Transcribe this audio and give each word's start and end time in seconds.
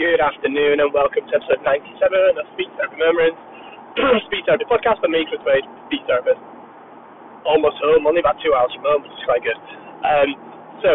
Good 0.00 0.16
afternoon 0.16 0.80
and 0.80 0.88
welcome 0.96 1.28
to 1.28 1.32
episode 1.36 1.60
97 1.60 1.92
of 2.40 2.48
Speech 2.56 2.72
Therapy 2.80 2.96
Murmurings, 2.96 3.36
Speech 4.32 4.48
Therapy 4.48 4.64
Podcast 4.64 4.96
by 5.04 5.12
me, 5.12 5.28
Chris 5.28 5.44
Wade, 5.44 5.60
speech 5.92 6.00
therapist. 6.08 6.40
Almost 7.44 7.76
home, 7.84 8.08
only 8.08 8.24
about 8.24 8.40
two 8.40 8.48
hours 8.56 8.72
from 8.72 8.88
home, 8.88 9.04
which 9.04 9.12
is 9.12 9.24
quite 9.28 9.44
good. 9.44 9.60
Um, 10.00 10.28
so, 10.80 10.90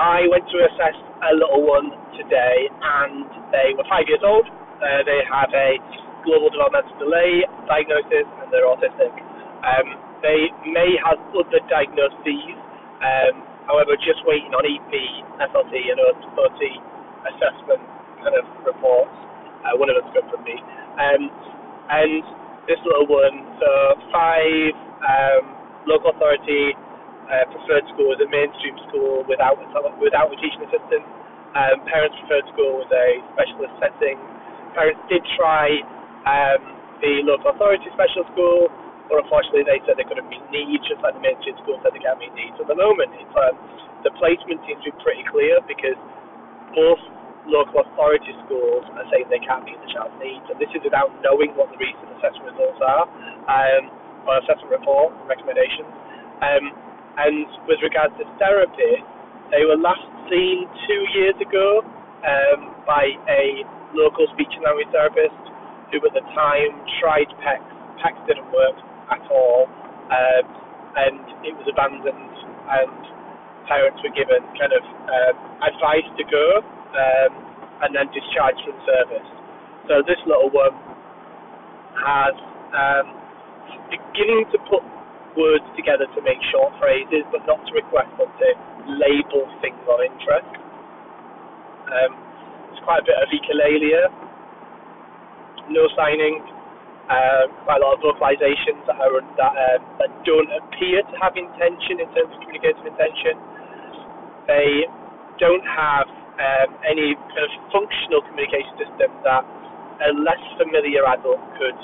I 0.00 0.24
went 0.32 0.48
to 0.48 0.56
assess 0.64 0.96
a 1.28 1.36
little 1.36 1.68
one 1.68 1.92
today 2.16 2.72
and 2.72 3.28
they 3.52 3.76
were 3.76 3.84
five 3.92 4.08
years 4.08 4.24
old. 4.24 4.48
Uh, 4.48 5.04
they 5.04 5.20
had 5.28 5.52
a 5.52 5.76
global 6.24 6.48
developmental 6.48 6.96
delay 6.96 7.44
diagnosis 7.68 8.24
and 8.40 8.48
they're 8.48 8.64
autistic. 8.64 9.12
Um, 9.68 10.00
they 10.24 10.48
may 10.64 10.96
have 11.04 11.20
other 11.36 11.60
diagnoses, 11.68 12.56
um, 13.04 13.44
however, 13.68 14.00
just 14.00 14.24
waiting 14.24 14.56
on 14.56 14.64
EP, 14.64 14.92
SLT, 15.44 15.92
and 15.92 16.00
OT 16.40 16.95
assessment 17.34 17.82
kind 18.22 18.36
of 18.36 18.44
reports. 18.66 19.14
Uh, 19.66 19.74
one 19.78 19.90
of 19.90 19.98
them's 19.98 20.12
come 20.14 20.26
from 20.30 20.42
me. 20.46 20.56
Um, 20.98 21.22
and 21.90 22.22
this 22.66 22.78
little 22.82 23.06
one, 23.06 23.36
so 23.62 23.68
five 24.10 24.74
um, 25.02 25.44
local 25.86 26.10
authority 26.14 26.74
uh, 27.30 27.46
preferred 27.50 27.86
school 27.94 28.10
was 28.14 28.20
a 28.22 28.28
mainstream 28.30 28.74
school 28.90 29.26
without 29.26 29.58
without 29.98 30.30
a 30.30 30.36
teaching 30.38 30.62
assistant. 30.66 31.04
Um, 31.54 31.82
parents 31.88 32.14
preferred 32.22 32.46
school 32.52 32.82
was 32.82 32.90
a 32.90 33.22
specialist 33.34 33.74
setting. 33.80 34.18
Parents 34.74 35.00
did 35.08 35.22
try 35.38 35.72
um, 36.28 36.60
the 37.00 37.24
local 37.24 37.54
authority 37.54 37.86
special 37.94 38.26
school, 38.34 38.68
but 39.08 39.22
unfortunately 39.24 39.64
they 39.64 39.80
said 39.86 39.96
they 39.96 40.04
couldn't 40.04 40.28
meet 40.28 40.44
needs, 40.52 40.84
just 40.84 41.00
like 41.00 41.16
the 41.16 41.22
mainstream 41.22 41.56
school 41.64 41.80
said 41.80 41.94
they 41.96 42.02
can't 42.02 42.20
meet 42.20 42.34
needs. 42.36 42.54
So 42.60 42.66
at 42.66 42.70
the 42.70 42.78
moment, 42.78 43.14
it's, 43.16 43.36
um, 43.38 43.56
the 44.04 44.12
placement 44.20 44.60
seems 44.68 44.82
to 44.84 44.92
be 44.92 44.96
pretty 45.00 45.24
clear 45.32 45.58
because 45.64 45.96
both 46.76 47.00
local 47.46 47.82
authority 47.82 48.34
schools 48.46 48.84
are 48.98 49.06
saying 49.10 49.30
they 49.30 49.42
can't 49.42 49.62
meet 49.66 49.78
the 49.78 49.90
child's 49.90 50.14
needs, 50.18 50.46
and 50.50 50.58
this 50.58 50.70
is 50.74 50.82
without 50.82 51.10
knowing 51.22 51.54
what 51.54 51.70
the 51.70 51.78
recent 51.78 52.08
assessment 52.18 52.54
results 52.54 52.80
are, 52.82 53.06
um, 53.46 53.82
or 54.26 54.38
assessment 54.42 54.70
report 54.70 55.14
recommendations. 55.30 55.90
Um, 56.42 56.64
and 57.16 57.46
with 57.70 57.80
regards 57.80 58.12
to 58.20 58.24
therapy, 58.36 59.00
they 59.54 59.64
were 59.64 59.78
last 59.78 60.04
seen 60.28 60.66
two 60.90 61.02
years 61.14 61.38
ago 61.38 61.86
um, 62.26 62.74
by 62.84 63.14
a 63.30 63.62
local 63.94 64.26
speech 64.34 64.50
and 64.52 64.66
language 64.66 64.90
therapist 64.90 65.38
who 65.94 66.02
at 66.02 66.12
the 66.12 66.24
time 66.34 66.74
tried 66.98 67.30
PECS. 67.40 67.66
PECS 68.02 68.20
didn't 68.26 68.50
work 68.50 68.76
at 69.14 69.22
all, 69.30 69.70
um, 70.10 70.44
and 70.98 71.22
it 71.46 71.54
was 71.54 71.64
abandoned, 71.70 72.10
and 72.10 73.00
parents 73.70 74.02
were 74.02 74.12
given 74.12 74.42
kind 74.58 74.74
of 74.74 74.82
um, 74.82 75.36
advice 75.62 76.06
to 76.18 76.24
go 76.26 76.46
um, 76.96 77.45
and 77.82 77.92
then 77.92 78.08
discharged 78.12 78.60
from 78.64 78.78
service. 78.86 79.28
So 79.88 80.02
this 80.06 80.18
little 80.24 80.50
one 80.50 80.74
has 82.00 82.34
um, 82.72 83.06
beginning 83.92 84.48
to 84.52 84.58
put 84.66 84.82
words 85.36 85.64
together 85.76 86.08
to 86.16 86.20
make 86.24 86.40
short 86.50 86.72
phrases, 86.80 87.22
but 87.28 87.44
not 87.44 87.60
to 87.68 87.72
request 87.76 88.08
them 88.16 88.28
to 88.28 88.48
label 88.96 89.44
things 89.60 89.78
on 89.84 90.00
interest. 90.02 90.50
Um, 91.86 92.12
there's 92.72 92.82
quite 92.82 93.04
a 93.04 93.06
bit 93.06 93.18
of 93.20 93.28
echolalia, 93.30 94.10
no 95.70 95.86
signing, 95.94 96.40
uh, 97.06 97.46
quite 97.62 97.78
a 97.78 97.82
lot 97.84 97.94
of 97.94 98.02
vocalizations 98.02 98.82
that, 98.90 98.98
are, 98.98 99.22
that, 99.38 99.52
uh, 99.54 99.78
that 100.02 100.10
don't 100.26 100.50
appear 100.50 101.04
to 101.06 101.14
have 101.22 101.38
intention 101.38 102.02
in 102.02 102.08
terms 102.10 102.32
of 102.34 102.38
communicative 102.42 102.82
intention. 102.82 103.38
They 104.50 104.90
don't 105.38 105.62
have 105.62 106.10
um, 106.36 106.68
any 106.84 107.16
kind 107.32 107.44
of 107.44 107.52
functional 107.72 108.20
communication 108.28 108.74
system 108.76 109.10
that 109.24 109.44
a 110.04 110.12
less 110.20 110.42
familiar 110.60 111.04
adult 111.08 111.40
could 111.56 111.78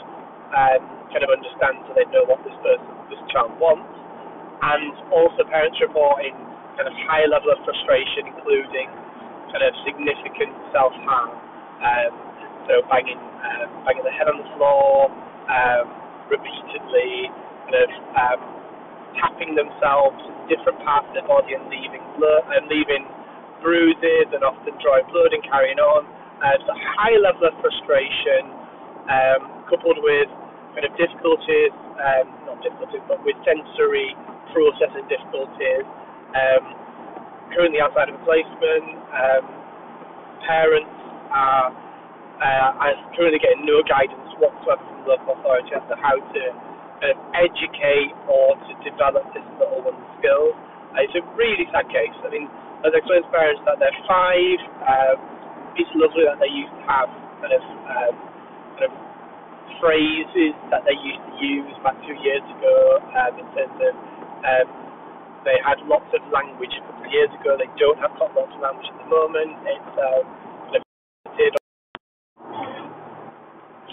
um, 0.53 0.83
kind 1.09 1.25
of 1.25 1.31
understand 1.33 1.81
so 1.89 1.97
they 1.97 2.05
know 2.13 2.29
what 2.29 2.41
this 2.45 2.57
person, 2.61 2.89
this 3.09 3.23
child 3.33 3.53
wants. 3.57 3.89
And 4.63 4.95
also 5.11 5.43
parents 5.49 5.81
reporting 5.83 6.37
kind 6.79 6.87
of 6.87 6.95
high 7.09 7.27
level 7.27 7.51
of 7.51 7.59
frustration, 7.67 8.31
including 8.31 8.89
kind 9.51 9.65
of 9.65 9.73
significant 9.85 10.55
self-harm. 10.71 11.33
Um, 11.83 12.13
so 12.71 12.73
banging, 12.87 13.19
um, 13.19 13.69
banging 13.83 14.07
the 14.07 14.15
head 14.15 14.31
on 14.31 14.39
the 14.39 14.49
floor, 14.55 15.11
um, 15.51 15.85
repeatedly, 16.31 17.33
kind 17.67 17.77
of 17.83 17.91
um, 18.15 18.41
tapping 19.19 19.59
themselves 19.59 20.21
in 20.25 20.35
different 20.47 20.79
parts 20.87 21.11
of 21.11 21.13
their 21.19 21.27
body 21.27 21.59
and 21.59 21.67
leaving 21.69 22.01
and 22.23 22.65
leaving 22.71 23.03
bruises 23.63 24.29
and 24.35 24.43
often 24.43 24.75
drawing 24.83 25.07
blood 25.09 25.33
and 25.33 25.43
carrying 25.47 25.79
on. 25.79 26.05
Uh, 26.43 26.59
a 26.59 26.79
high 26.99 27.15
level 27.23 27.47
of 27.47 27.55
frustration, 27.63 28.51
um, 29.07 29.63
coupled 29.71 30.03
with 30.03 30.27
kind 30.75 30.83
of 30.83 30.93
difficulties, 30.99 31.71
um, 32.03 32.27
not 32.51 32.59
difficulties, 32.67 33.03
but 33.07 33.23
with 33.23 33.39
sensory 33.47 34.19
processing 34.51 35.07
difficulties. 35.07 35.87
Um, 36.35 36.75
currently 37.55 37.79
outside 37.79 38.11
of 38.11 38.19
placement, 38.27 38.99
um, 39.15 39.45
parents 40.43 40.99
are, 41.31 41.71
uh, 42.43 42.83
are 42.83 42.95
currently 43.15 43.39
getting 43.39 43.63
no 43.63 43.87
guidance 43.87 44.35
whatsoever 44.43 44.83
from 44.83 45.07
the 45.07 45.15
local 45.15 45.39
authority 45.39 45.71
as 45.79 45.85
to 45.87 45.95
how 46.03 46.19
to 46.19 46.43
educate 47.35 48.15
or 48.31 48.55
to 48.55 48.73
develop 48.87 49.27
this 49.35 49.43
little 49.59 49.83
one's 49.83 50.07
skills. 50.19 50.55
Uh, 50.93 51.05
it's 51.05 51.17
a 51.17 51.25
really 51.37 51.65
sad 51.73 51.89
case. 51.89 52.13
I 52.25 52.29
mean, 52.29 52.49
as 52.85 52.93
explained 52.93 53.25
to 53.25 53.33
parents 53.33 53.63
that 53.65 53.79
they're 53.79 53.95
five. 54.05 54.61
Um, 54.83 55.17
it's 55.79 55.91
lovely 55.97 56.27
that 56.29 56.37
they 56.43 56.51
used 56.53 56.73
to 56.75 56.83
have 56.85 57.09
kind 57.41 57.55
of 57.55 57.63
um, 57.65 58.15
kind 58.77 58.87
of 58.91 58.95
phrases 59.81 60.53
that 60.69 60.85
they 60.85 60.95
used 61.01 61.23
to 61.23 61.33
use 61.41 61.75
about 61.81 61.97
two 62.05 62.15
years 62.21 62.45
ago 62.59 63.01
um, 63.03 63.33
in 63.41 63.47
terms 63.57 63.77
of 63.81 63.93
um, 64.45 64.67
they 65.47 65.59
had 65.63 65.79
lots 65.91 66.07
of 66.15 66.23
language 66.31 66.71
a 66.77 66.83
couple 66.87 67.03
of 67.03 67.11
years 67.11 67.31
ago. 67.41 67.59
They 67.59 67.71
don't 67.79 67.99
have 67.99 68.15
lots 68.19 68.37
of 68.37 68.61
language 68.63 68.87
at 68.91 68.99
the 69.01 69.09
moment. 69.11 69.51
It's 69.67 69.95
um, 69.97 70.25
limited. 70.71 71.53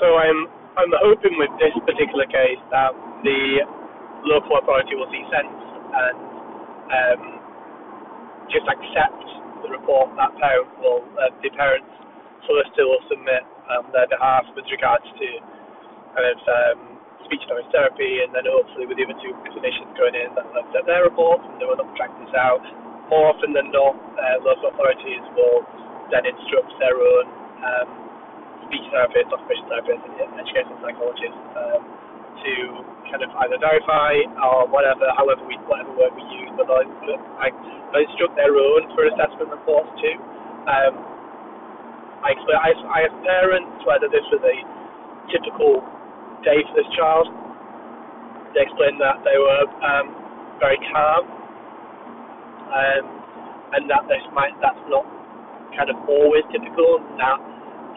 So 0.02 0.08
I'm 0.18 0.40
I'm 0.78 0.92
hoping 1.06 1.38
with 1.38 1.52
this 1.62 1.74
particular 1.86 2.26
case 2.30 2.62
that 2.74 2.94
the 3.24 3.66
local 4.26 4.60
authority 4.62 4.96
will 4.96 5.10
see 5.12 5.24
sense 5.32 5.50
and 5.50 6.39
um, 6.90 7.22
just 8.50 8.66
accept 8.66 9.26
the 9.62 9.70
report 9.70 10.10
that 10.18 10.34
parent 10.42 10.70
will, 10.82 11.06
uh, 11.22 11.30
the 11.42 11.52
parents 11.54 11.90
solicitor 12.50 12.86
will 12.90 13.04
submit 13.10 13.46
on 13.70 13.86
their 13.94 14.10
behalf 14.10 14.46
with 14.58 14.66
regards 14.74 15.06
to 15.22 15.28
kind 16.18 16.26
of 16.26 16.40
um, 16.50 16.80
speech 17.30 17.46
language 17.46 17.70
therapy, 17.70 18.26
and 18.26 18.34
then 18.34 18.50
hopefully 18.50 18.90
with 18.90 18.98
the 18.98 19.06
other 19.06 19.18
two 19.22 19.34
clinicians 19.54 19.94
going 19.94 20.18
in 20.18 20.34
that 20.34 20.46
will 20.50 20.66
accept 20.66 20.90
their 20.90 21.06
reports 21.06 21.46
and 21.46 21.62
they 21.62 21.68
will 21.70 21.78
not 21.78 21.94
track 21.94 22.10
this 22.18 22.34
out. 22.34 22.64
More 23.14 23.30
often 23.30 23.54
than 23.54 23.70
not, 23.70 23.94
uh, 23.94 24.42
local 24.42 24.74
authorities 24.74 25.22
will 25.38 25.66
then 26.10 26.26
instruct 26.26 26.74
their 26.82 26.98
own 26.98 27.26
um, 27.62 27.90
speech 28.66 28.86
therapists, 28.90 29.30
occupational 29.30 29.70
therapists, 29.78 30.06
and 30.10 30.30
educational 30.42 30.78
psychologists 30.82 31.42
um, 31.58 31.82
to 32.46 32.54
kind 33.10 33.24
of 33.26 33.32
either 33.46 33.58
verify 33.58 34.22
or 34.44 34.70
whatever, 34.70 35.10
however 35.18 35.42
we, 35.46 35.58
whatever 35.66 35.92
word 35.98 36.14
we 36.14 36.24
use, 36.30 36.52
but 36.56 36.70
I, 36.70 36.86
I 37.42 37.48
they 37.94 38.06
instruct 38.06 38.38
their 38.38 38.54
own 38.54 38.86
for 38.94 39.10
assessment 39.10 39.50
reports 39.50 39.90
too. 39.98 40.18
Um, 40.70 40.94
I, 42.22 42.38
explain, 42.38 42.60
I, 42.62 42.70
I 42.86 43.00
asked 43.10 43.22
parents 43.26 43.82
whether 43.88 44.06
this 44.12 44.26
was 44.30 44.44
a 44.46 44.56
typical 45.34 45.82
day 46.46 46.62
for 46.70 46.76
this 46.78 46.90
child. 46.94 47.26
They 48.54 48.66
explained 48.66 49.02
that 49.02 49.22
they 49.26 49.38
were 49.38 49.66
um, 49.82 50.08
very 50.62 50.78
calm, 50.94 51.24
um, 52.70 53.04
and 53.74 53.90
that 53.90 54.06
this 54.10 54.22
might 54.34 54.54
that's 54.62 54.82
not 54.90 55.06
kind 55.78 55.90
of 55.90 55.98
always 56.10 56.44
typical. 56.54 57.02
That 57.18 57.38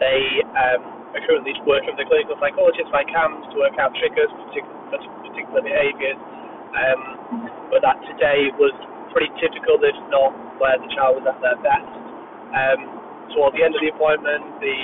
they 0.01 0.41
um, 0.57 0.92
are 1.13 1.23
currently 1.25 1.53
work 1.65 1.85
with 1.85 1.97
a 2.01 2.05
clinical 2.05 2.35
psychologist 2.41 2.89
by 2.89 3.05
CAMHS 3.05 3.53
to 3.53 3.55
work 3.61 3.77
out 3.77 3.93
triggers 3.97 4.29
for 4.33 4.49
particular, 4.49 5.61
behaviours. 5.61 6.17
Um, 6.73 7.01
but 7.69 7.85
that 7.85 8.01
today 8.09 8.49
was 8.57 8.73
pretty 9.13 9.29
typical, 9.37 9.77
if 9.81 9.93
not 10.09 10.33
where 10.57 10.77
the 10.81 10.89
child 10.97 11.21
was 11.21 11.25
at 11.29 11.37
their 11.41 11.57
best. 11.61 11.93
Um, 12.53 12.79
toward 13.33 13.53
the 13.53 13.61
end 13.61 13.77
of 13.77 13.81
the 13.81 13.93
appointment, 13.93 14.57
the 14.57 14.77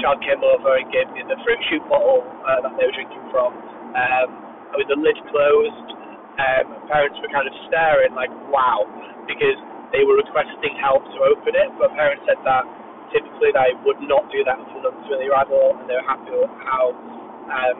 child 0.00 0.24
came 0.24 0.40
over 0.40 0.80
and 0.80 0.88
gave 0.88 1.08
me 1.12 1.20
the 1.28 1.36
fruit 1.44 1.60
shoot 1.68 1.84
bottle 1.88 2.24
uh, 2.48 2.64
that 2.64 2.72
they 2.80 2.88
were 2.88 2.96
drinking 2.96 3.24
from. 3.28 3.52
Um, 3.92 4.28
with 4.76 4.88
the 4.88 4.98
lid 4.98 5.16
closed, 5.28 5.88
um, 6.40 6.66
parents 6.90 7.20
were 7.22 7.30
kind 7.30 7.46
of 7.46 7.54
staring 7.68 8.16
like, 8.16 8.32
wow, 8.50 8.88
because 9.28 9.56
they 9.94 10.02
were 10.02 10.18
requesting 10.18 10.74
help 10.82 11.06
to 11.06 11.18
open 11.30 11.54
it, 11.54 11.70
but 11.78 11.94
parents 11.94 12.26
said 12.26 12.40
that 12.42 12.66
typically 13.12 13.50
they 13.52 13.74
would 13.84 14.00
not 14.04 14.28
do 14.30 14.44
that 14.44 14.60
until 14.60 14.90
them 14.90 14.96
to 15.04 15.12
arrival, 15.28 15.76
and 15.80 15.84
they 15.88 15.96
were 15.96 16.08
happy 16.08 16.32
with 16.32 16.52
how 16.64 16.92
um, 17.50 17.78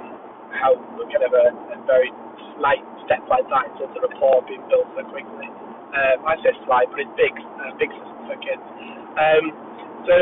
how 0.53 0.77
kind 1.11 1.25
of 1.25 1.33
a, 1.33 1.47
a 1.75 1.79
very 1.87 2.11
slight 2.57 2.85
step 3.07 3.25
like 3.29 3.45
that 3.51 3.69
terms 3.79 3.95
of 3.97 4.03
rapport 4.05 4.45
being 4.49 4.63
built 4.69 4.89
so 4.97 5.03
quickly. 5.09 5.49
Um, 5.95 6.27
I 6.27 6.35
say 6.43 6.51
slight, 6.67 6.91
but 6.91 7.01
it's 7.07 7.15
big, 7.15 7.35
uh, 7.39 7.71
big 7.79 7.91
for 8.27 8.37
kids. 8.43 8.63
Um, 9.15 9.45
so 10.11 10.17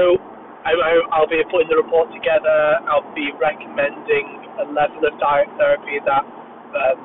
I, 0.68 0.76
I'll 1.10 1.30
be 1.30 1.40
putting 1.48 1.72
the 1.72 1.80
report 1.80 2.12
together. 2.12 2.78
I'll 2.86 3.08
be 3.16 3.32
recommending 3.40 4.26
a 4.60 4.68
level 4.68 5.02
of 5.08 5.16
direct 5.18 5.52
therapy 5.56 5.98
that 6.04 6.24
um, 6.76 6.98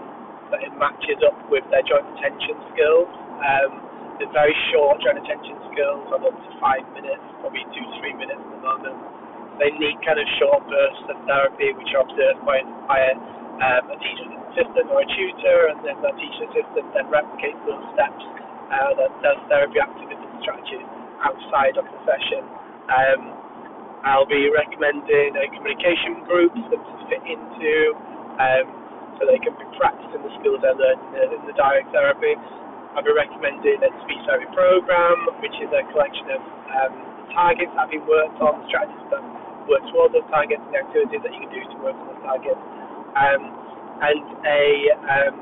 that 0.52 0.64
matches 0.80 1.20
up 1.28 1.36
with 1.52 1.64
their 1.72 1.84
joint 1.84 2.06
attention 2.16 2.56
skills. 2.76 3.10
Um, 3.40 3.87
they're 4.18 4.34
very 4.34 4.56
short 4.74 5.02
joint 5.02 5.22
attention 5.22 5.58
skills, 5.74 6.06
of 6.10 6.26
up 6.26 6.34
to 6.34 6.52
five 6.58 6.84
minutes, 6.94 7.22
probably 7.42 7.64
two 7.74 7.86
to 7.86 7.94
three 8.02 8.14
minutes 8.18 8.42
at 8.42 8.50
the 8.50 8.62
moment. 8.62 8.98
They 9.62 9.74
need 9.78 9.98
kind 10.06 10.22
of 10.22 10.28
short 10.38 10.62
bursts 10.70 11.08
of 11.10 11.18
therapy, 11.26 11.74
which 11.74 11.90
are 11.98 12.06
observed 12.06 12.42
by, 12.46 12.62
by 12.86 13.00
a, 13.02 13.14
um, 13.62 13.84
a 13.90 13.98
teacher 13.98 14.26
assistant 14.54 14.86
or 14.90 15.02
a 15.02 15.08
tutor, 15.10 15.60
and 15.74 15.82
then 15.82 15.98
the 16.02 16.14
teacher 16.18 16.46
assistant 16.50 16.86
then 16.94 17.10
replicates 17.10 17.58
those 17.66 17.82
steps 17.98 18.22
uh, 18.70 18.92
that 18.98 19.10
does 19.26 19.40
therapy 19.50 19.82
activities 19.82 20.22
and 20.22 20.42
strategies 20.46 20.86
outside 21.26 21.78
of 21.78 21.86
the 21.90 22.00
session. 22.06 22.46
Um, 22.90 23.22
I'll 24.06 24.30
be 24.30 24.50
recommending 24.54 25.34
a 25.34 25.46
communication 25.58 26.22
group 26.30 26.54
for 26.54 26.70
them 26.70 26.84
to 26.86 26.96
fit 27.10 27.24
into. 27.26 27.98
Um, 28.38 28.88
so 29.18 29.26
they 29.26 29.42
can 29.42 29.54
be 29.58 29.66
practicing 29.82 30.22
the 30.22 30.30
skills 30.38 30.62
they 30.62 30.74
learn 30.78 31.00
in 31.18 31.42
the 31.50 31.56
direct 31.58 31.90
therapy. 31.90 32.38
I've 32.98 33.06
been 33.06 33.14
recommending 33.14 33.78
a 33.78 33.90
speech 34.10 34.26
therapy 34.26 34.50
program, 34.58 35.18
which 35.46 35.54
is 35.62 35.70
a 35.70 35.86
collection 35.94 36.34
of 36.34 36.42
um, 36.42 36.94
targets 37.30 37.70
that 37.78 37.86
have 37.86 37.94
been 37.94 38.10
worked 38.10 38.42
on, 38.42 38.66
strategies 38.66 39.06
that 39.14 39.22
work 39.70 39.86
towards 39.94 40.18
those 40.18 40.26
targets, 40.34 40.66
and 40.66 40.74
the 40.74 40.82
activities 40.82 41.22
that 41.22 41.30
you 41.30 41.46
can 41.46 41.52
do 41.54 41.62
to 41.62 41.78
work 41.86 41.94
on 41.94 42.10
those 42.10 42.24
targets, 42.26 42.58
um, 43.14 43.42
and 44.02 44.26
a 44.50 44.64
um, 45.06 45.38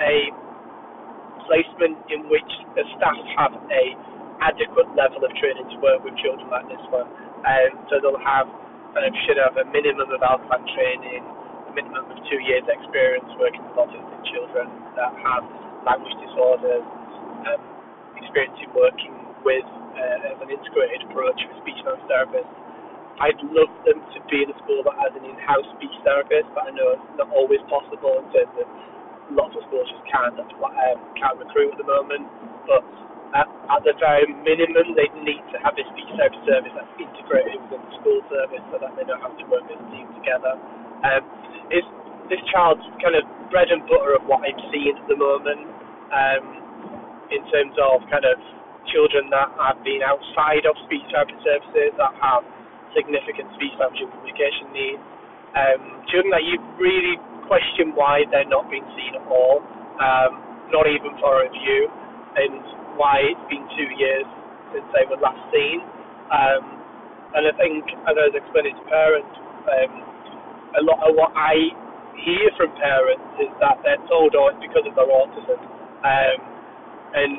a 0.00 0.14
placement 1.44 2.00
in 2.08 2.32
which 2.32 2.48
the 2.80 2.84
staff 2.96 3.18
have 3.36 3.52
a 3.68 3.84
adequate 4.40 4.88
level 4.96 5.20
of 5.20 5.30
training 5.36 5.68
to 5.68 5.78
work 5.84 6.00
with 6.00 6.16
children 6.24 6.48
like 6.48 6.64
this 6.72 6.80
one. 6.88 7.08
Um, 7.44 7.72
so 7.92 8.00
they'll 8.00 8.20
have, 8.24 8.48
kind 8.96 9.04
of, 9.04 9.12
should 9.28 9.36
have 9.36 9.56
a 9.60 9.68
minimum 9.68 10.08
of 10.08 10.20
Alpha 10.24 10.56
training, 10.72 11.24
a 11.68 11.72
minimum 11.76 12.08
of 12.08 12.18
two 12.28 12.40
years 12.40 12.64
experience 12.68 13.28
working 13.36 13.60
with 13.68 13.76
autistic 13.76 14.20
children 14.32 14.68
that 14.96 15.12
have 15.20 15.44
language 15.86 16.16
disorders, 16.20 16.84
um, 17.48 17.62
experience 18.20 18.56
in 18.64 18.72
working 18.74 19.14
with 19.46 19.64
uh, 19.64 20.42
an 20.44 20.50
integrated 20.50 21.04
approach 21.08 21.38
for 21.48 21.54
speech 21.62 21.78
and 21.80 21.88
language 21.88 22.04
therapists. 22.10 22.54
I'd 23.22 23.38
love 23.54 23.70
them 23.86 24.02
to 24.02 24.18
be 24.26 24.42
in 24.42 24.50
a 24.50 24.56
school 24.64 24.82
that 24.88 24.96
has 24.98 25.12
an 25.14 25.22
in-house 25.22 25.68
speech 25.78 25.94
therapist, 26.02 26.50
but 26.56 26.66
I 26.66 26.72
know 26.74 26.98
it's 26.98 27.10
not 27.20 27.30
always 27.30 27.62
possible 27.70 28.18
in 28.18 28.26
terms 28.34 28.54
of 28.58 28.66
lots 29.32 29.54
of 29.54 29.62
schools 29.70 29.86
just 29.88 30.04
can't 30.10 30.34
um, 30.36 30.98
can't 31.16 31.38
recruit 31.38 31.72
at 31.76 31.78
the 31.78 31.88
moment. 31.88 32.26
But 32.66 32.82
at, 33.38 33.48
at 33.70 33.82
the 33.86 33.94
very 34.02 34.28
minimum, 34.42 34.98
they 34.98 35.08
need 35.22 35.44
to 35.54 35.58
have 35.62 35.78
a 35.78 35.84
speech 35.94 36.10
therapy 36.18 36.40
service 36.48 36.74
that's 36.74 36.94
integrated 36.98 37.62
within 37.68 37.82
the 37.86 37.92
school 38.02 38.20
service 38.28 38.64
so 38.74 38.82
that 38.82 38.92
they 38.98 39.04
know 39.06 39.20
how 39.22 39.30
to 39.32 39.44
work 39.48 39.64
as 39.70 39.78
a 39.78 39.88
team 39.94 40.08
together. 40.18 40.58
Um, 41.06 41.22
is 41.72 41.86
this 42.28 42.40
child's 42.48 42.84
kind 43.00 43.16
of 43.16 43.24
bread 43.52 43.68
and 43.68 43.84
butter 43.86 44.16
of 44.16 44.24
what 44.24 44.44
I'm 44.44 44.56
seeing 44.72 44.96
at 44.96 45.06
the 45.08 45.18
moment 45.18 45.62
um, 46.10 46.44
in 47.28 47.42
terms 47.52 47.76
of 47.76 48.04
kind 48.08 48.24
of 48.24 48.36
children 48.88 49.28
that 49.32 49.48
have 49.56 49.80
been 49.84 50.04
outside 50.04 50.68
of 50.68 50.76
speech 50.84 51.04
therapy 51.08 51.36
services 51.40 51.92
that 51.96 52.12
have 52.20 52.44
significant 52.92 53.48
speech 53.56 53.72
language 53.80 54.04
and 54.04 54.10
communication 54.12 54.70
needs. 54.72 55.02
Um, 55.54 55.82
children 56.10 56.30
that 56.34 56.44
you 56.44 56.58
really 56.76 57.16
question 57.46 57.92
why 57.94 58.24
they're 58.32 58.48
not 58.48 58.68
being 58.68 58.86
seen 58.96 59.14
at 59.16 59.24
all, 59.28 59.62
um, 60.00 60.32
not 60.72 60.88
even 60.88 61.14
for 61.20 61.44
a 61.44 61.50
review, 61.50 61.88
and 62.36 62.60
why 62.96 63.22
it's 63.22 63.46
been 63.50 63.64
two 63.76 63.90
years 63.98 64.26
since 64.72 64.86
they 64.96 65.04
were 65.06 65.20
last 65.20 65.40
seen. 65.54 65.78
Um, 66.32 66.64
and 67.34 67.42
I 67.50 67.54
think, 67.58 67.82
as 68.06 68.14
I 68.14 68.24
was 68.30 68.36
explaining 68.36 68.74
to 68.78 68.84
parents, 68.86 69.34
um, 69.70 69.92
a 70.78 70.82
lot 70.82 70.98
of 71.06 71.14
what 71.14 71.30
I 71.34 71.70
hear 72.22 72.46
from 72.56 72.70
parents 72.78 73.26
is 73.42 73.50
that 73.58 73.82
they're 73.82 74.00
told, 74.06 74.34
oh, 74.38 74.52
it's 74.54 74.62
because 74.62 74.86
of 74.86 74.94
their 74.94 75.08
autism. 75.08 75.58
Um, 76.04 76.38
and 77.14 77.32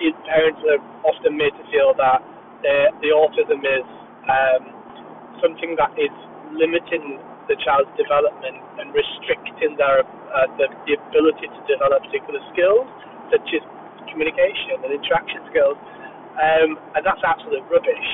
it, 0.00 0.14
parents 0.28 0.60
are 0.68 0.80
often 1.04 1.36
made 1.36 1.52
to 1.56 1.64
feel 1.72 1.92
that 1.98 2.20
the 3.02 3.10
autism 3.10 3.58
is 3.66 3.86
um, 4.30 4.62
something 5.42 5.74
that 5.74 5.90
is 5.98 6.14
limiting 6.54 7.18
the 7.50 7.58
child's 7.66 7.90
development 7.98 8.60
and 8.78 8.94
restricting 8.94 9.74
their 9.74 10.06
uh, 10.06 10.48
the, 10.56 10.70
the 10.86 10.94
ability 11.10 11.50
to 11.50 11.60
develop 11.66 12.00
particular 12.06 12.38
skills, 12.54 12.86
such 13.34 13.44
as 13.50 13.62
communication 14.08 14.78
and 14.86 14.94
interaction 14.94 15.42
skills. 15.50 15.76
Um, 16.38 16.78
and 16.96 17.02
that's 17.04 17.20
absolute 17.20 17.66
rubbish. 17.68 18.08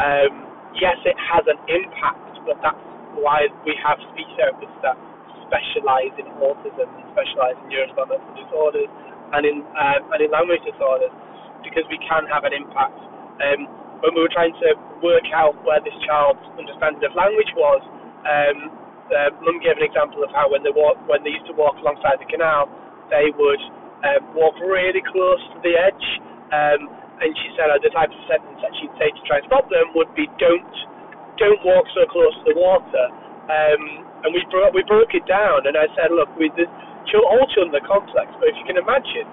Um, 0.00 0.48
yes, 0.74 0.96
it 1.04 1.14
has 1.20 1.44
an 1.46 1.60
impact, 1.70 2.40
but 2.48 2.58
that's 2.64 2.82
why 3.20 3.46
we 3.68 3.76
have 3.84 4.00
speech 4.10 4.30
therapists 4.40 4.80
that 4.82 4.96
specialise 5.50 6.14
in 6.14 6.30
autism 6.38 6.86
specialise 7.10 7.58
in 7.66 7.74
neurodevelopmental 7.74 8.38
disorders 8.38 8.86
and 9.34 9.42
in 9.42 9.66
um, 9.74 10.00
and 10.14 10.22
in 10.22 10.30
language 10.30 10.62
disorders 10.62 11.10
because 11.66 11.82
we 11.90 11.98
can 12.06 12.24
have 12.30 12.46
an 12.46 12.54
impact. 12.54 12.96
Um, 13.42 13.66
when 14.00 14.16
we 14.16 14.24
were 14.24 14.32
trying 14.32 14.56
to 14.64 14.68
work 15.04 15.28
out 15.36 15.52
where 15.60 15.82
this 15.84 15.92
child's 16.08 16.40
understanding 16.56 17.04
of 17.04 17.12
language 17.12 17.52
was, 17.52 17.84
um, 18.24 18.72
uh, 19.12 19.28
Mum 19.44 19.60
gave 19.60 19.76
an 19.76 19.84
example 19.84 20.24
of 20.24 20.32
how 20.32 20.48
when 20.48 20.64
they 20.64 20.72
walk, 20.72 20.96
when 21.04 21.20
they 21.20 21.36
used 21.36 21.44
to 21.52 21.56
walk 21.56 21.76
alongside 21.84 22.16
the 22.16 22.28
canal, 22.30 22.64
they 23.12 23.28
would 23.36 23.62
um, 24.06 24.22
walk 24.32 24.56
really 24.64 25.04
close 25.04 25.42
to 25.52 25.58
the 25.60 25.76
edge. 25.76 26.06
Um, 26.48 26.88
and 27.20 27.28
she 27.36 27.52
said 27.52 27.68
uh, 27.68 27.76
the 27.84 27.92
type 27.92 28.08
of 28.08 28.20
sentence 28.24 28.56
that 28.64 28.72
she'd 28.80 28.94
say 28.96 29.12
to 29.12 29.22
try 29.28 29.44
and 29.44 29.46
stop 29.52 29.68
them 29.68 29.92
would 29.92 30.08
be 30.16 30.24
"Don't 30.40 30.72
don't 31.36 31.60
walk 31.64 31.84
so 31.92 32.08
close 32.08 32.32
to 32.40 32.44
the 32.52 32.56
water. 32.56 33.04
Um, 33.48 33.82
and 34.26 34.30
we 34.36 34.44
broke 34.52 34.76
we 34.76 34.84
broke 34.84 35.16
it 35.16 35.24
down, 35.24 35.64
and 35.64 35.74
I 35.74 35.88
said, 35.96 36.12
look, 36.12 36.28
we 36.36 36.52
the, 36.54 36.68
all 36.68 37.46
children 37.50 37.74
are 37.74 37.88
complex, 37.88 38.28
but 38.36 38.46
if 38.52 38.56
you 38.60 38.66
can 38.68 38.76
imagine 38.76 39.26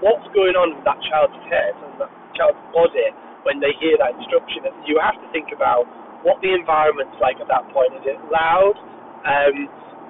what's 0.00 0.24
going 0.30 0.54
on 0.54 0.78
with 0.78 0.86
that 0.86 0.98
child's 1.10 1.36
head 1.50 1.74
and 1.74 1.98
that 1.98 2.10
child's 2.38 2.60
body 2.70 3.10
when 3.42 3.58
they 3.58 3.74
hear 3.82 3.98
that 3.98 4.14
instruction, 4.14 4.66
you 4.86 4.98
have 5.02 5.18
to 5.18 5.26
think 5.34 5.50
about 5.50 5.86
what 6.26 6.38
the 6.42 6.50
environment's 6.54 7.14
like 7.22 7.38
at 7.38 7.48
that 7.50 7.66
point. 7.70 7.94
Is 8.02 8.06
it 8.06 8.18
loud? 8.30 8.76
Um, 9.26 9.56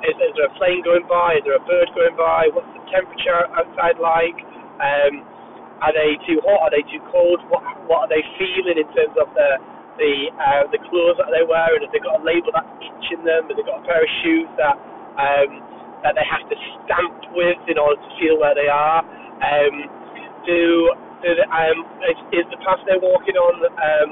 is, 0.04 0.14
is 0.16 0.32
there 0.38 0.48
a 0.48 0.54
plane 0.56 0.80
going 0.84 1.04
by? 1.10 1.40
Is 1.40 1.44
there 1.44 1.58
a 1.58 1.64
bird 1.64 1.88
going 1.92 2.16
by? 2.16 2.48
What's 2.54 2.70
the 2.72 2.84
temperature 2.88 3.48
outside 3.56 3.98
like? 3.98 4.38
Um, 4.78 5.26
are 5.82 5.94
they 5.94 6.18
too 6.26 6.42
hot? 6.42 6.70
Are 6.70 6.72
they 6.74 6.82
too 6.90 7.02
cold? 7.10 7.42
What 7.50 7.62
what 7.86 8.06
are 8.06 8.10
they 8.10 8.22
feeling 8.38 8.78
in 8.78 8.88
terms 8.94 9.14
of 9.18 9.30
their 9.34 9.58
the 9.98 10.14
uh, 10.38 10.64
the 10.70 10.80
clothes 10.88 11.19
that 11.19 11.31
they 11.34 11.44
wear, 11.44 11.74
and 11.74 11.82
if 11.84 11.90
they've 11.93 12.02
got 12.02 12.22
a 12.22 12.24
label 12.24 12.55
that's 12.55 12.70
itching 12.81 13.22
them, 13.26 13.50
and 13.50 13.55
they've 13.58 13.67
got 13.67 13.82
a 13.82 13.86
pair 13.86 14.00
of 14.00 14.10
shoes 14.22 14.48
that 14.56 14.76
um, 15.19 15.50
that 16.06 16.14
they 16.14 16.26
have 16.26 16.46
to 16.46 16.56
stamp 16.86 17.19
with 17.34 17.58
in 17.67 17.76
order 17.76 17.98
to 17.98 18.10
feel 18.22 18.38
where 18.38 18.55
they 18.55 18.70
are. 18.70 19.02
Um, 19.43 19.74
do, 20.46 20.94
do 21.22 21.28
they, 21.34 21.48
um, 21.50 21.78
is, 22.06 22.19
is 22.43 22.46
the 22.55 22.58
path 22.62 22.78
they're 22.86 23.02
walking 23.02 23.34
on 23.34 23.55
um, 23.67 24.10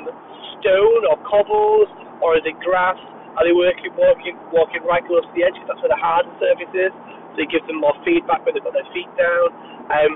stone 0.58 1.02
or 1.06 1.16
cobbles, 1.22 1.88
or 2.20 2.34
is 2.36 2.44
it 2.44 2.58
grass? 2.60 2.98
Are 3.38 3.44
they 3.44 3.52
working, 3.54 3.92
walking 4.00 4.34
walking 4.48 4.82
right 4.88 5.04
close 5.04 5.22
to 5.22 5.32
the 5.36 5.44
edge? 5.44 5.54
Because 5.54 5.76
that's 5.76 5.82
where 5.84 5.92
the 5.92 6.00
harder 6.00 6.32
surface 6.40 6.72
is. 6.72 6.92
So 7.36 7.44
it 7.44 7.52
gives 7.52 7.68
them 7.68 7.78
more 7.78 7.94
feedback 8.02 8.42
when 8.42 8.56
they've 8.56 8.64
got 8.64 8.72
their 8.72 8.88
feet 8.96 9.08
down. 9.14 9.48
Um, 9.92 10.12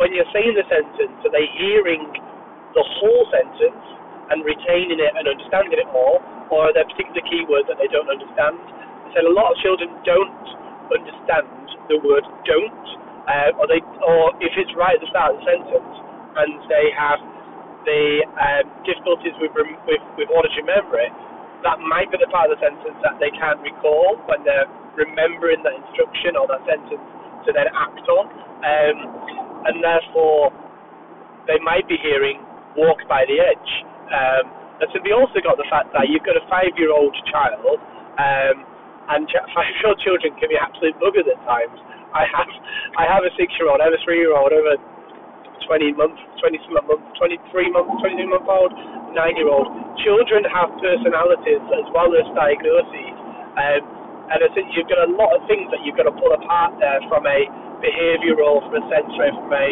when 0.00 0.10
you're 0.16 0.28
saying 0.32 0.56
the 0.56 0.64
sentence, 0.72 1.20
are 1.20 1.30
they 1.30 1.46
hearing 1.60 2.00
the 2.72 2.80
whole 2.80 3.28
sentence? 3.28 4.01
And 4.30 4.44
retaining 4.46 5.00
it 5.02 5.12
and 5.18 5.26
understanding 5.26 5.80
it 5.80 5.88
more, 5.90 6.22
or 6.52 6.70
are 6.70 6.74
there 6.76 6.86
particular 6.86 7.24
keywords 7.26 7.66
that 7.66 7.80
they 7.80 7.90
don't 7.90 8.08
understand? 8.08 8.60
I 8.60 9.08
said 9.16 9.24
a 9.26 9.34
lot 9.34 9.50
of 9.50 9.56
children 9.64 9.90
don't 10.06 10.46
understand 10.92 11.48
the 11.90 11.98
word 12.04 12.24
don't, 12.46 12.86
uh, 13.26 13.58
or 13.58 13.66
they, 13.66 13.80
or 14.04 14.36
if 14.38 14.52
it's 14.54 14.70
right 14.78 14.94
at 14.94 15.02
the 15.02 15.10
start 15.10 15.34
of 15.34 15.42
the 15.42 15.46
sentence, 15.48 15.94
and 16.38 16.50
they 16.70 16.86
have 16.94 17.20
the 17.84 18.22
um, 18.38 18.66
difficulties 18.86 19.34
with, 19.42 19.50
with 19.56 20.02
with 20.16 20.28
auditory 20.30 20.64
memory, 20.64 21.08
that 21.66 21.82
might 21.82 22.10
be 22.10 22.18
the 22.18 22.30
part 22.30 22.48
of 22.50 22.56
the 22.56 22.62
sentence 22.62 22.96
that 23.02 23.18
they 23.18 23.30
can't 23.34 23.58
recall 23.60 24.18
when 24.30 24.42
they're 24.46 24.68
remembering 24.94 25.62
that 25.66 25.74
instruction 25.74 26.36
or 26.38 26.46
that 26.46 26.62
sentence 26.68 27.02
to 27.44 27.50
then 27.50 27.66
act 27.74 28.06
on, 28.06 28.24
um, 28.62 28.96
and 29.66 29.82
therefore 29.82 30.54
they 31.50 31.58
might 31.64 31.86
be 31.90 31.98
hearing 31.98 32.38
walk 32.78 33.02
by 33.08 33.26
the 33.26 33.42
edge 33.42 33.72
um, 34.12 34.44
and 34.82 34.86
so 34.92 35.00
we 35.02 35.12
also 35.14 35.38
got 35.40 35.56
the 35.56 35.68
fact 35.72 35.90
that 35.96 36.10
you've 36.10 36.26
got 36.26 36.36
a 36.36 36.44
five-year-old 36.50 37.14
child, 37.30 37.78
um, 38.18 38.56
and 39.12 39.26
five-year-old 39.56 39.98
children 40.04 40.36
can 40.36 40.52
be 40.52 40.58
absolute 40.58 40.94
buggers 41.02 41.26
at 41.26 41.38
times. 41.48 41.76
I 42.12 42.28
have, 42.28 42.50
I 43.00 43.04
have 43.08 43.24
a 43.24 43.32
six-year-old, 43.34 43.80
I 43.80 43.88
have 43.88 43.96
a 43.96 44.02
three-year-old, 44.04 44.52
I 44.52 44.58
have 44.60 44.70
a 44.76 44.78
20 45.64 45.96
month, 45.96 46.18
20 46.42 46.58
month, 46.74 47.04
23 47.16 47.72
month, 47.72 47.88
22 48.02 48.28
month 48.28 48.48
old, 48.50 48.72
nine 49.14 49.38
year 49.38 49.48
old. 49.48 49.68
Children 50.04 50.44
have 50.50 50.68
personalities 50.82 51.62
as 51.78 51.86
well 51.94 52.12
as 52.12 52.26
diagnoses. 52.34 53.14
Um, 53.56 53.82
and 54.32 54.40
I 54.40 54.48
think 54.56 54.72
you've 54.72 54.88
got 54.88 55.04
a 55.04 55.10
lot 55.12 55.32
of 55.36 55.44
things 55.44 55.68
that 55.70 55.84
you've 55.84 55.96
got 55.96 56.08
to 56.08 56.14
pull 56.16 56.32
apart 56.32 56.76
there 56.80 57.00
from 57.08 57.28
a 57.28 57.38
behavioural, 57.84 58.64
from 58.64 58.80
a 58.80 58.82
sensory, 58.88 59.30
from 59.36 59.52
a 59.52 59.66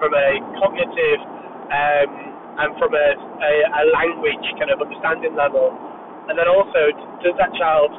from 0.00 0.16
a 0.16 0.28
cognitive, 0.56 1.20
um, 1.68 2.29
and 2.64 2.76
from 2.76 2.92
a, 2.92 3.08
a, 3.16 3.52
a 3.66 3.82
language 3.96 4.44
kind 4.60 4.70
of 4.70 4.80
understanding 4.80 5.32
level 5.34 5.72
and 6.30 6.38
then 6.38 6.46
also, 6.46 6.94
does 7.26 7.34
that 7.42 7.50
child 7.58 7.90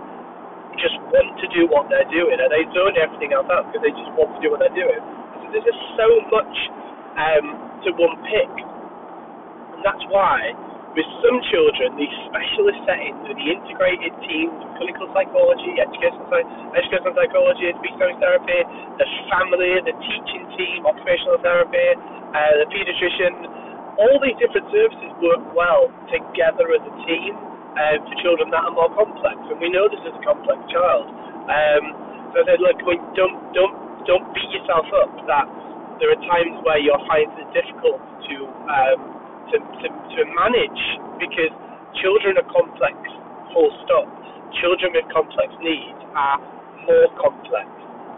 just 0.80 0.96
want 1.12 1.36
to 1.44 1.48
do 1.52 1.68
what 1.68 1.92
they're 1.92 2.08
doing? 2.08 2.40
Are 2.40 2.48
they 2.48 2.64
doing 2.72 2.96
everything 2.96 3.36
else 3.36 3.52
out 3.52 3.68
because 3.68 3.84
they 3.84 3.92
just 3.92 4.08
want 4.16 4.32
to 4.32 4.40
do 4.40 4.48
what 4.56 4.64
they're 4.64 4.72
doing? 4.72 5.04
So 5.44 5.52
there's 5.52 5.68
just 5.68 5.84
so 6.00 6.08
much 6.32 6.56
um, 7.20 7.46
to 7.84 7.90
unpick, 7.92 8.54
and 9.76 9.84
that's 9.84 10.06
why 10.08 10.56
with 10.96 11.08
some 11.24 11.40
children, 11.52 11.96
these 12.00 12.12
specialist 12.28 12.80
settings 12.84 13.20
and 13.24 13.36
the 13.36 13.48
integrated 13.52 14.12
teams 14.28 14.56
of 14.60 14.68
clinical 14.76 15.08
psychology, 15.16 15.80
educational, 15.80 16.28
educational 16.76 17.16
psychology, 17.16 17.68
speech 17.80 17.96
therapy, 18.00 18.60
the 19.00 19.08
family, 19.32 19.72
the 19.88 19.96
teaching 20.04 20.44
team, 20.56 20.84
occupational 20.84 21.40
therapy, 21.40 21.96
uh, 22.36 22.54
the 22.64 22.68
pediatrician, 22.76 23.34
all 24.00 24.18
these 24.24 24.38
different 24.40 24.68
services 24.72 25.10
work 25.20 25.44
well 25.56 25.92
together 26.12 26.72
as 26.72 26.84
a 26.84 26.94
team 27.08 27.34
uh, 27.76 27.98
for 28.04 28.16
children 28.24 28.48
that 28.52 28.64
are 28.64 28.76
more 28.76 28.92
complex. 28.96 29.36
And 29.48 29.60
we 29.60 29.72
know 29.72 29.88
this 29.88 30.02
is 30.04 30.14
a 30.16 30.24
complex 30.24 30.60
child. 30.72 31.08
Um, 31.48 31.84
so 32.32 32.44
I 32.44 32.44
said, 32.48 32.60
look, 32.64 32.80
don't 33.16 33.36
don't 33.52 33.76
don't 34.08 34.26
beat 34.32 34.50
yourself 34.52 34.88
up 35.04 35.12
that 35.28 35.48
there 36.00 36.10
are 36.10 36.22
times 36.26 36.58
where 36.66 36.82
you're 36.82 36.98
it 36.98 37.50
difficult 37.54 38.02
to 38.02 38.36
um, 38.72 39.00
to, 39.52 39.56
to, 39.60 39.88
to 39.88 40.20
manage 40.34 40.82
because 41.20 41.52
children 42.00 42.40
are 42.40 42.48
complex, 42.50 42.96
full 43.52 43.70
stop. 43.86 44.08
Children 44.64 44.96
with 44.96 45.08
complex 45.12 45.52
needs 45.60 46.00
are 46.16 46.40
more 46.88 47.10
complex. 47.20 47.68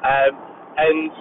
Um, 0.05 0.33
and 0.77 1.11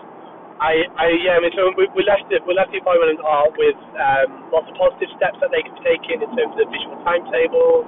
I, 0.63 0.87
I, 0.95 1.07
yeah, 1.27 1.35
I 1.35 1.41
mean, 1.43 1.51
so 1.59 1.75
we, 1.75 1.91
we 1.99 2.07
left 2.07 2.31
it, 2.31 2.39
we 2.47 2.55
left 2.55 2.71
the 2.71 2.79
appointment 2.79 3.19
art 3.27 3.51
with 3.59 3.75
um, 3.99 4.47
lots 4.55 4.71
of 4.71 4.79
positive 4.79 5.11
steps 5.19 5.35
that 5.43 5.51
they 5.51 5.59
can 5.59 5.75
be 5.75 5.83
taking 5.83 6.23
in 6.23 6.31
terms 6.39 6.55
of 6.55 6.71
visual 6.71 7.03
timetables 7.03 7.83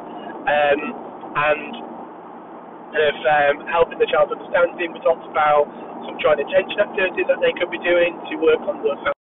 um, 0.50 0.81
and 1.38 1.71
kind 2.90 3.07
of 3.14 3.19
um, 3.23 3.54
helping 3.71 4.02
the 4.02 4.11
child 4.11 4.35
understanding. 4.35 4.90
We 4.90 4.99
talked 5.07 5.23
about 5.31 5.71
some 6.02 6.19
joint 6.19 6.43
attention 6.43 6.83
activities 6.83 7.31
that 7.31 7.38
they 7.38 7.54
could 7.54 7.71
be 7.71 7.78
doing 7.78 8.19
to 8.19 8.35
work 8.43 8.66
on 8.66 8.83
those 8.83 9.14